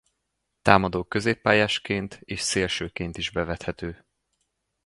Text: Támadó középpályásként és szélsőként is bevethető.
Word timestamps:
Támadó 0.61 1.03
középpályásként 1.03 2.19
és 2.23 2.39
szélsőként 2.39 3.17
is 3.17 3.31
bevethető. 3.31 4.05